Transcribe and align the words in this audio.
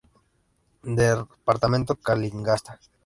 Departamento 0.97 1.93
Calingasta 1.95 2.79